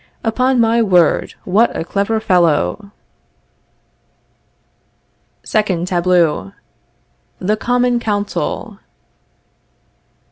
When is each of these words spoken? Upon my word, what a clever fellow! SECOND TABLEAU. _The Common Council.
Upon 0.23 0.59
my 0.59 0.81
word, 0.81 1.35
what 1.43 1.77
a 1.77 1.83
clever 1.83 2.19
fellow! 2.19 2.89
SECOND 5.43 5.85
TABLEAU. 5.87 6.53
_The 7.39 7.59
Common 7.59 7.99
Council. 7.99 8.79